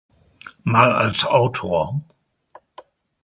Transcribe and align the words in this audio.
Mal 0.63 0.95
als 0.95 1.25
Autor. 1.25 2.01